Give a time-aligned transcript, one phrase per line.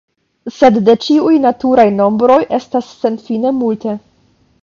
[0.53, 3.97] Sed de ĉiuj naturaj nombroj estas senfine multe.